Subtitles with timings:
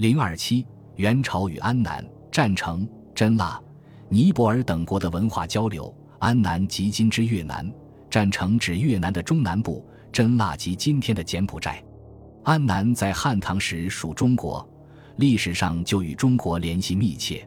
[0.00, 2.02] 零二七，元朝与安南
[2.32, 3.60] 占城、真腊、
[4.08, 5.94] 尼泊尔等国的文化交流。
[6.20, 7.70] 安南即今之越南，
[8.08, 11.84] 占城指越南的中南部，真腊即今天的柬埔寨。
[12.44, 14.66] 安南在汉唐时属中国，
[15.16, 17.46] 历史上就与中国联系密切。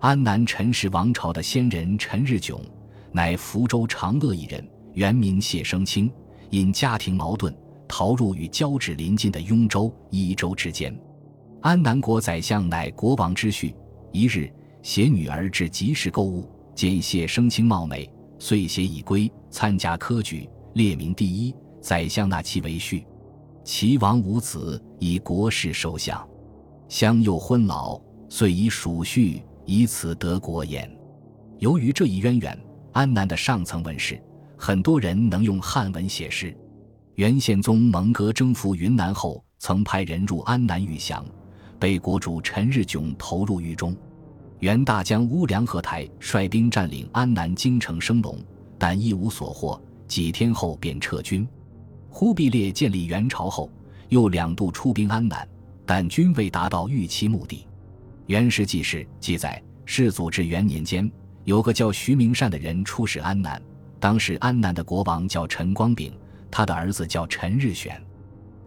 [0.00, 2.58] 安南陈氏王朝的先人陈日炯，
[3.12, 6.10] 乃福州长乐一人，原名谢生清，
[6.48, 7.54] 因家庭矛盾，
[7.86, 10.98] 逃入与交趾邻近的雍州、益州之间。
[11.62, 13.72] 安南国宰相乃国王之婿。
[14.10, 18.10] 一日，携女儿至集市购物，见谢生清貌美，
[18.40, 21.54] 遂携已归，参加科举，列名第一。
[21.80, 23.04] 宰相纳其为婿。
[23.62, 26.28] 齐王无子，以国事受相。
[26.88, 29.40] 相又昏老，遂以属婿。
[29.64, 30.90] 以此得国言。
[31.60, 32.58] 由于这一渊源，
[32.90, 34.20] 安南的上层文士
[34.58, 36.52] 很多人能用汉文写诗。
[37.14, 41.24] 元宪宗蒙哥征服云南后，曾派人入安南御降，
[41.82, 43.92] 被国主陈日炯投入狱中。
[44.60, 48.38] 元大将乌良和台率兵占领安南京城升龙，
[48.78, 51.44] 但一无所获，几天后便撤军。
[52.08, 53.68] 忽必烈建立元朝后，
[54.10, 55.44] 又两度出兵安南，
[55.84, 57.56] 但均未达到预期目的。
[58.26, 61.10] 《元史纪事》记载，世祖至元年间，
[61.42, 63.60] 有个叫徐明善的人出使安南。
[63.98, 66.12] 当时安南的国王叫陈光炳，
[66.48, 68.00] 他的儿子叫陈日选。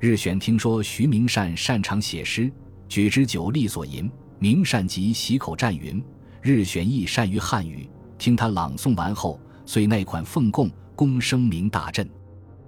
[0.02, 2.52] 日选听说徐明善擅长写诗，
[2.88, 6.04] 举之酒力所吟，明善即喜口赞云。
[6.42, 12.08] 日选亦善于汉语，听他朗诵完后，遂那款奉贡，公声名大振。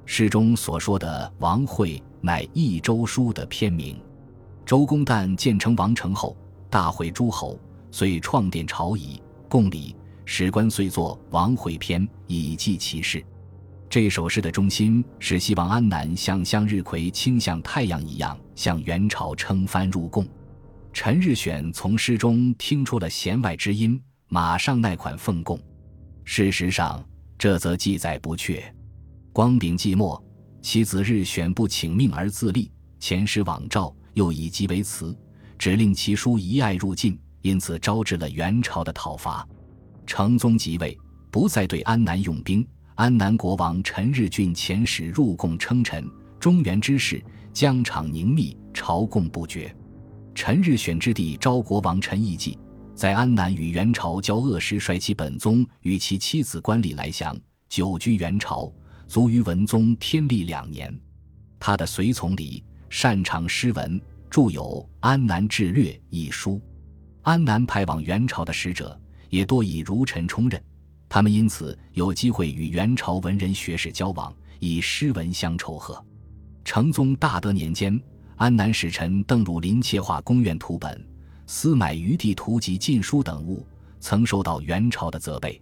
[0.05, 3.99] 诗中所说的王会，乃《益州书》的篇名。
[4.65, 6.35] 周公旦建成王城后。
[6.69, 7.57] 大会诸侯，
[7.91, 9.95] 遂创殿朝仪，供礼。
[10.25, 13.23] 史官遂作《王会篇》，以记其事。
[13.89, 20.27] 这首诗的中心是希望安南像向日葵倾向太阳一样，向元朝称藩入贡。
[20.91, 25.57] 陈日选从诗中听出了弦外之音，马上那款奉贡。
[26.25, 27.03] 事实上，
[27.38, 28.62] 这则记载不确。
[29.31, 30.22] 光炳寂寞，
[30.62, 32.69] 其子日选不请命而自立，
[33.00, 35.17] 前诗往诏，又以疾为辞。
[35.57, 39.47] 只令其叔遗爱入晋，因此招致了元朝的讨伐。
[40.06, 40.97] 成宗即位，
[41.31, 42.67] 不再对安南用兵。
[42.97, 46.03] 安南国王陈日俊遣使入贡称臣，
[46.40, 49.74] 中原之事疆场凝密，朝贡不绝。
[50.34, 52.57] 陈日选之弟昭国王陈义济，
[52.96, 58.74] 在安南与元朝交恶时，率其本宗与其妻子官吏来降，久居元朝，
[59.07, 60.91] 卒于文宗天历两年。
[61.59, 64.02] 他的随从里擅长诗文。
[64.30, 64.62] 著有
[65.00, 66.59] 《安南志略》一书，
[67.22, 69.00] 安南派往元朝的使者
[69.30, 70.62] 也多以儒臣充任，
[71.09, 76.03] 他们因此有机会与元朝文人学士交往，以诗文相酬贺。
[76.66, 78.00] 成宗大德年间，
[78.35, 81.06] 安南使臣邓汝霖窃画宫苑图本、
[81.45, 83.66] 私买余地图及禁书等物，
[84.00, 85.62] 曾受到元朝的责备。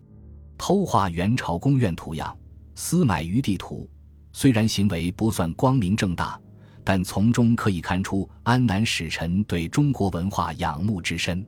[0.58, 2.36] 偷画元朝宫苑图样、
[2.74, 3.90] 私买余地图，
[4.34, 6.40] 虽然行为不算光明正大。
[6.88, 11.44] 但从中可以看出安南使臣对中国文化仰慕之深。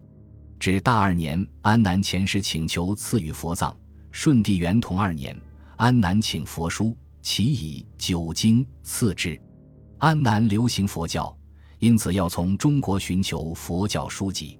[0.60, 3.78] 至大二年，安南遣使请求赐予佛藏。
[4.20, 5.40] 顺帝元同二年，
[5.76, 9.40] 安南请佛书，其以九经赐之。
[10.00, 11.38] 安南流行佛教，
[11.78, 14.58] 因此要从中国寻求佛教书籍。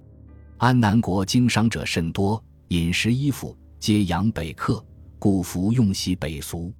[0.58, 4.82] 安南国经商者甚多，饮食衣服皆洋北客，
[5.18, 6.72] 故服用习北俗。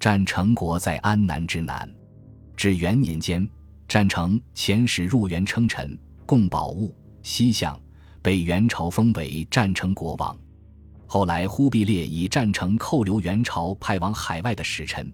[0.00, 1.86] 占城国在安南之南。
[2.56, 3.46] 至元年间，
[3.86, 7.78] 占成遣使入元称臣，贡宝物、西向，
[8.22, 10.34] 被元朝封为占成国王。
[11.06, 15.12] 后来忽必烈以战成扣留元朝派往海外的使臣，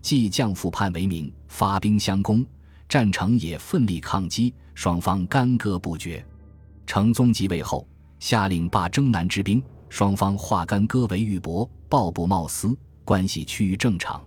[0.00, 2.44] 即降附叛为名，发兵相攻，
[2.88, 6.24] 战成也奋力抗击，双方干戈不绝。
[6.86, 7.86] 成宗即位后，
[8.18, 14.22] 下令罢征南之兵，双方化干戈为玉帛，抱布茂丝，关系趋于正常。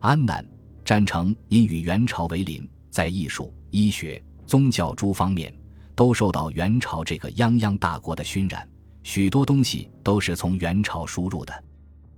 [0.00, 0.44] 安南。
[0.84, 5.54] 占城因与元朝为邻，在艺术、医学、宗教诸方面
[5.94, 8.66] 都受到元朝这个泱泱大国的熏染，
[9.08, 11.64] 许多东西都是从元朝输入的，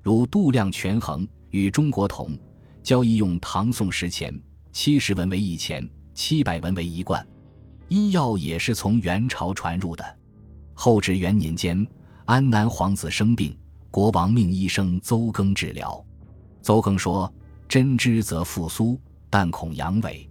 [0.03, 2.37] 如度量权衡与中国同，
[2.83, 4.37] 交易用唐宋时钱，
[4.73, 7.25] 七十文为一钱，七百文为一贯，
[7.87, 10.05] 医药也是从元朝传入的。
[10.75, 11.87] 后至元年间，
[12.25, 13.57] 安南皇子生病，
[13.93, 16.05] 国王命医生邹庚治疗，
[16.61, 17.33] 邹庚说。
[17.69, 19.01] 真知则复苏，
[19.31, 20.27] 但恐阳痿。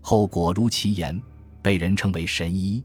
[0.00, 1.20] 后果如其言，
[1.60, 2.80] 被人称为神医。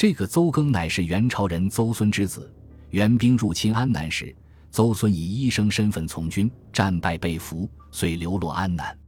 [0.00, 2.50] 这个邹庚乃是元朝人邹孙之子。
[2.88, 4.34] 元兵入侵安南时，
[4.70, 8.98] 邹孙以医生身份从军，战败被俘，遂流落安南。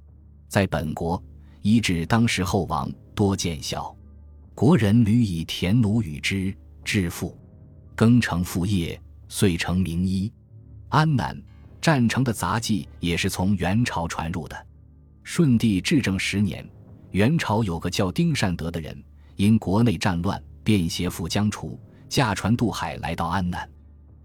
[0.48, 1.18] 在本国
[1.62, 3.96] 医治当时后王多见效。
[4.54, 6.54] 国人屡以田奴与之，
[6.84, 7.34] 致富，
[7.96, 10.30] 庚成父业，遂成名医。
[10.90, 11.34] 安南
[11.80, 14.66] 战成的杂技也是从元朝传入的。
[15.22, 16.68] 顺帝至正十年，
[17.12, 19.02] 元朝有个叫丁善德的人，
[19.36, 21.78] 因国内战乱，便携赴疆除，
[22.08, 23.68] 驾船渡海来到安南。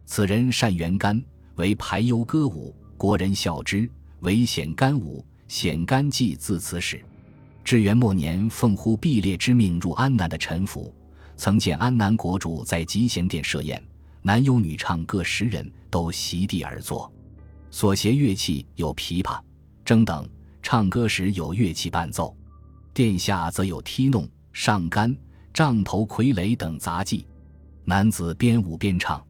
[0.05, 1.21] 此人善元干，
[1.55, 3.89] 为排忧歌舞，国人笑之，
[4.19, 5.25] 为显干舞。
[5.47, 7.01] 显干祭自此始。
[7.63, 10.93] 至元末年，奉忽必烈之命入安南的陈福，
[11.37, 13.81] 曾见安南国主在集贤殿设宴。
[14.21, 17.09] 男有女唱各十人，都席地而坐，
[17.71, 19.39] 所携乐器有琵琶、
[19.85, 20.27] 筝等。
[20.61, 22.35] 唱歌时有乐器伴奏，
[22.93, 25.15] 殿下则有踢弄、上杆、
[25.57, 27.25] 杖头、傀儡等杂技。
[27.83, 29.25] 男子边舞边唱，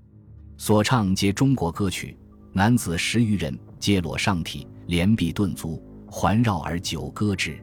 [0.58, 2.18] 所唱皆中国歌曲。
[2.52, 7.58] 男子十余人，皆裸上体，连臂顿足，环绕而久歌之。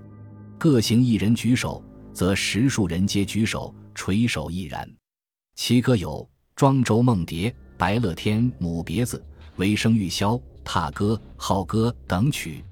[0.56, 1.84] 各行一人举手，
[2.14, 4.90] 则十数人皆举手垂手亦然。
[5.56, 6.26] 其歌有。
[6.56, 9.22] 庄周梦蝶、白乐天、母别子、
[9.56, 12.64] 为声玉箫、踏歌、号歌等曲，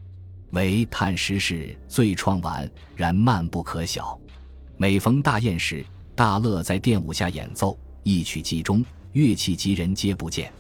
[0.52, 2.66] 为叹时事最创晚，
[2.96, 4.18] 然漫不可晓。
[4.76, 5.84] 每逢大宴时，
[6.14, 10.52] 大乐在殿舞下演奏，一曲即终，乐器及人皆不见。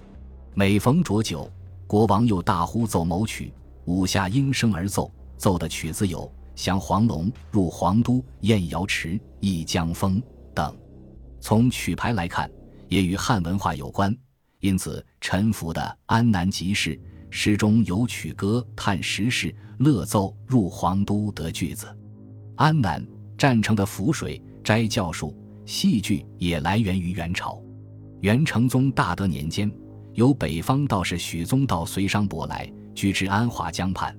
[0.54, 1.50] 每逢浊酒，
[1.86, 3.52] 国王又大呼奏某曲，
[3.86, 6.20] 舞下应声而奏，奏的曲子有
[6.54, 9.08] 《降黄龙》《入皇都》《宴瑶池》
[9.40, 10.16] 《忆江风》
[10.54, 10.76] 等。
[11.40, 12.50] 从曲牌来看。
[12.88, 14.14] 也与汉文化有关，
[14.60, 16.94] 因此陈福的《安南集市》
[17.30, 21.86] 诗中有曲歌叹时事、乐奏入皇都得句子。
[22.56, 23.02] 安南
[23.42, 25.36] 战城的浮水斋教术
[25.66, 27.60] 戏剧也来源于元朝。
[28.20, 29.68] 元成宗大德年间，
[30.14, 34.16] 由北方道士许宗道随商舶来，居至安华江畔。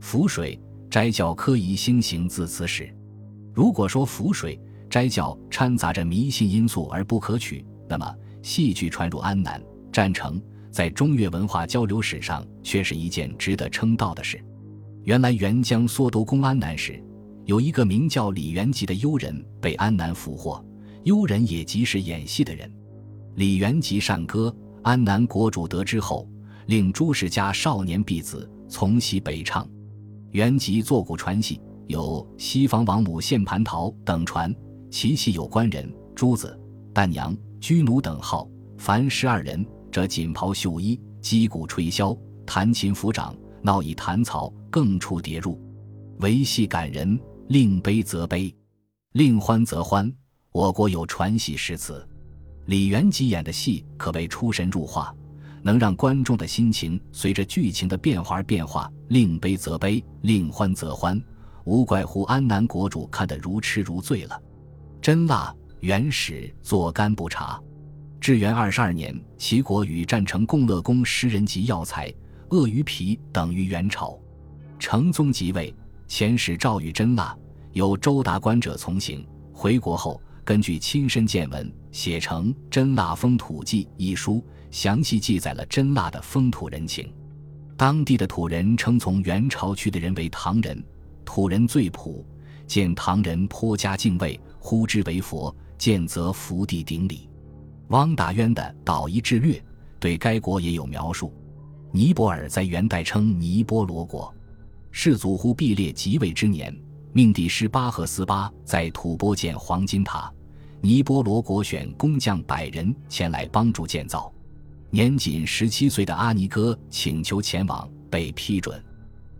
[0.00, 0.60] 浮水
[0.90, 2.92] 斋教科仪兴行自此始。
[3.54, 4.60] 如果说浮水
[4.90, 10.42] 斋教掺杂着迷信因素而不可取，那么，戏剧传入安南战城，
[10.72, 14.44] 在中越文化交流史上却是一件值得称道的事。
[15.04, 17.00] 原来元江缩都攻安南时，
[17.46, 20.62] 有一个名叫李元吉的幽人被安南俘获，
[21.04, 22.68] 幽人也即是演戏的人。
[23.36, 24.52] 李元吉善歌，
[24.82, 26.28] 安南国主得知后，
[26.66, 29.64] 令朱氏家少年婢子从西北唱。
[30.32, 34.52] 元吉作古传戏，有西方王母献蟠桃等传，
[34.90, 36.58] 其戏有官人、朱子、
[36.92, 37.34] 旦娘。
[37.60, 45.60] 居奴等号，凡十二人，则锦袍绣衣，击鼓吹箫，弹琴抚掌，闹以弹草，更出叠入，
[46.18, 48.52] 为戏感人，令悲则悲，
[49.12, 50.12] 令欢则欢。
[50.50, 52.04] 我国有传戏诗词，
[52.64, 55.14] 李元吉演的戏可谓出神入化，
[55.62, 61.22] 能让观众的心情随着剧情的变化而变化，令悲则悲，令欢则欢，
[61.64, 64.40] 无怪乎安南国主看得如痴如醉了，
[65.00, 65.54] 真辣。
[65.80, 67.60] 元始作干不茶，
[68.18, 72.12] 至元二十二年，齐国与战成共乐宫诗人及药材、
[72.48, 74.18] 鳄鱼皮等于元朝。
[74.78, 75.72] 成宗即位，
[76.08, 77.36] 遣使诏谕真腊，
[77.72, 79.26] 有周达官者从行。
[79.52, 87.12] 回国后，根据亲身见闻，写成《真腊风土记》一书，详细记载了真腊的风土人情。
[87.76, 90.82] 当地的土人称从元朝去的人为唐人，
[91.24, 92.24] 土人最朴，
[92.66, 95.54] 见唐人颇加敬畏，呼之为佛。
[95.78, 97.28] 见则伏地顶礼。
[97.88, 99.52] 汪达渊的《岛夷志略》
[100.00, 101.30] 对该国也有描述。
[101.92, 104.34] 尼泊尔在元代称尼波罗国。
[104.98, 106.74] 世祖忽必烈即位之年，
[107.12, 110.32] 命帝师巴赫斯巴在吐蕃建黄金塔。
[110.80, 114.32] 尼波罗国选工匠百人前来帮助建造。
[114.88, 118.82] 年仅十七岁的阿尼哥请求前往，被批准。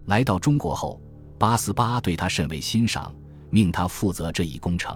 [0.04, 1.00] 来到中国后，
[1.38, 3.10] 八思巴对他甚为欣赏，
[3.48, 4.94] 命他负责这一工程。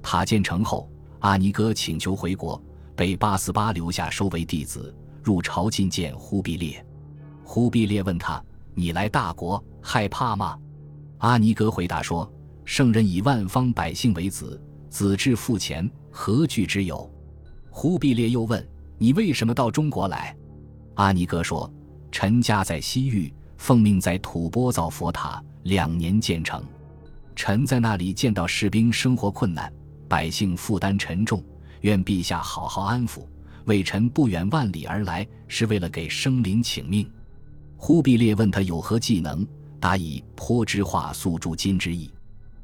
[0.00, 2.60] 塔建成后，阿尼哥请求回国，
[2.96, 6.82] 被八思巴留下收为弟子，入朝觐见忽必烈。
[7.44, 8.42] 忽必烈问他
[8.74, 10.58] ：“你来大国，害怕吗？”
[11.18, 12.30] 阿尼哥回答说
[12.64, 14.60] ：“圣人以万方百姓为子，
[14.90, 17.10] 子至父前，何惧之有？”
[17.70, 20.36] 忽必烈又问：“你为什么到中国来？”
[20.96, 21.72] 阿尼哥说
[22.12, 26.62] ：“臣家在西域，奉命在吐蕃造佛塔，两年建成。
[27.34, 29.72] 臣在那里见到士兵生活困难。”
[30.06, 31.42] 百姓负担沉重，
[31.80, 33.26] 愿陛下好好安抚。
[33.64, 37.10] 为臣不远万里而来，是为了给生灵请命。
[37.84, 39.44] 忽必烈问他有何技能，
[39.80, 42.08] 答以颇之画素铸金之意。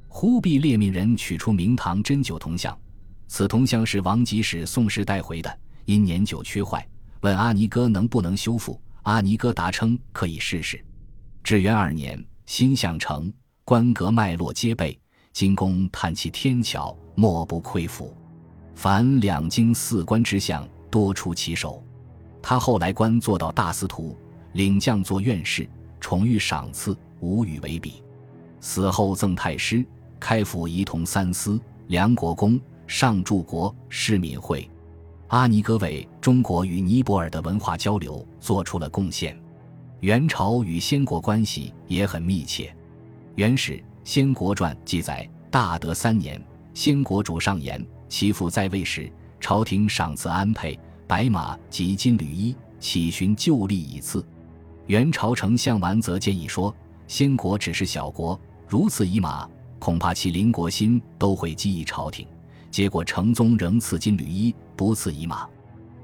[0.06, 2.78] 忽必烈命人取出明堂针灸铜像，
[3.26, 6.88] 此铜像是王吉使宋时带回的，因年久缺坏，
[7.22, 8.80] 问阿尼哥能不能修复。
[9.02, 10.80] 阿尼哥答称可以试试。
[11.42, 13.32] 至元二年，新相成，
[13.64, 14.96] 官阁脉络皆备。
[15.32, 18.16] 金公叹其天巧，莫不愧服。
[18.76, 21.84] 凡两京四关之相，多出其手。
[22.40, 24.16] 他后来官做到大司徒，
[24.52, 25.68] 领将作院士，
[26.00, 28.02] 宠遇赏赐，无与为比。
[28.60, 29.84] 死后赠太师，
[30.18, 34.68] 开府仪同三司、梁国公、上柱国、市民会。
[35.28, 39.38] 阿尼格为中国与尼泊尔的文化交流做出了贡献。
[40.00, 42.66] 元朝与先国关系也很密切。
[43.34, 43.72] 《元史·
[44.04, 54.24] 先国传》记载：大德三年，先国主上言，其父在位时，朝廷赏赐安佩、白马及金缕衣，起寻旧例以赐。
[54.88, 56.74] 元朝丞相完则建议说：
[57.06, 59.46] 先国只是小国，如此以马，
[59.78, 62.26] 恐怕其邻国心都会记忆朝廷。
[62.70, 65.46] 结果成宗仍赐金缕衣，不赐以马。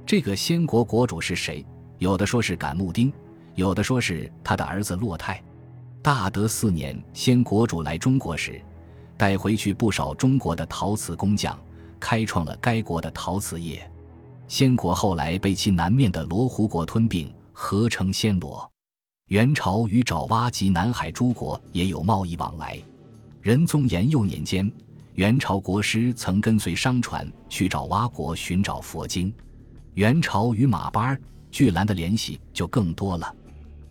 [0.05, 1.65] 这个先国国主是谁？
[1.99, 3.11] 有的说是感木丁，
[3.55, 5.43] 有的说是他的儿子洛泰。
[6.03, 8.61] 大德四年，先国主来中国时，
[9.17, 11.59] 带回去不少中国的陶瓷工匠，
[11.99, 13.91] 开创了该国的陶瓷业。
[14.47, 18.71] 先国后来被其南面的罗湖国吞并，合称暹罗。
[19.35, 22.81] 元朝与爪哇及南海诸国也有贸易往来。
[23.43, 24.71] 仁宗延佑年间。
[25.15, 29.35] 元朝国师曾跟随商船去找蛙国寻找佛经，
[29.95, 33.35] 元朝与马班、巨兰的联系就更多了。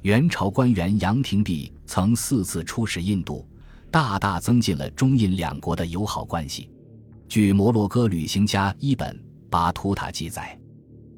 [0.03, 3.45] 元朝官员杨廷弼曾四次出使印度，
[3.91, 6.69] 大大增进了中印两国的友好关系。
[7.27, 9.13] 据摩洛哥旅行家伊本·
[9.50, 10.57] 巴图塔记载，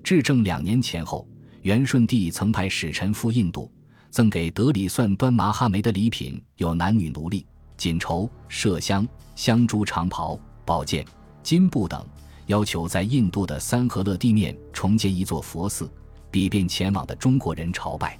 [0.03, 1.27] 至正两年前后，
[1.61, 3.71] 元顺帝曾派使臣赴印度，
[4.15, 7.45] 赠给德里算端麻哈梅的礼品有男女奴隶。
[7.75, 9.05] 锦绸、麝香、
[9.35, 11.05] 香珠长袍、宝剑、
[11.43, 12.01] 金布等，
[12.45, 15.91] 要求在印度的三河勒地面重建一座佛寺，
[16.31, 18.17] 以便前往的中国人朝拜。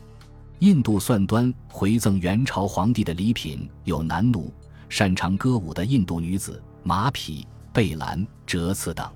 [0.59, 4.53] 印度算端回赠元朝皇帝的礼品有男奴、
[4.89, 9.09] 擅长歌舞的印度女子、马匹、贝兰、折刺等。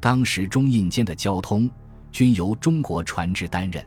[0.00, 1.68] 当时中印间的交通
[2.10, 3.86] 均由中国船只担任。